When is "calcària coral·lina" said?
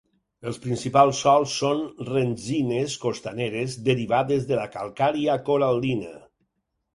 4.79-6.11